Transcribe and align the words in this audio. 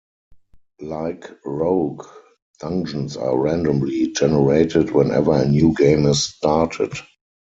Like 0.81 1.29
"Rogue", 1.45 2.07
dungeons 2.59 3.15
are 3.17 3.37
randomly 3.37 4.11
generated 4.13 4.89
whenever 4.93 5.31
a 5.33 5.45
new 5.47 5.75
game 5.75 6.07
is 6.07 6.23
started. 6.23 6.93